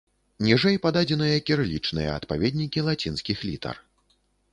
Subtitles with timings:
[0.45, 3.75] Ніжэй пададзеныя кірылічныя адпаведнікі лацінскіх літар.